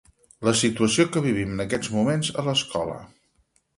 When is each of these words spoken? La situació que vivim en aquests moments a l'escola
La 0.47 0.53
situació 0.61 1.05
que 1.15 1.23
vivim 1.27 1.53
en 1.57 1.63
aquests 1.67 1.93
moments 1.99 2.31
a 2.45 2.49
l'escola 2.49 2.97